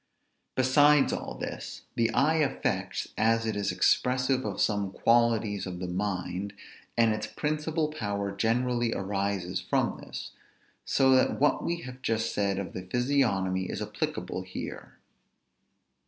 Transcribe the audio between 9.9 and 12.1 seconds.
this; so that what we have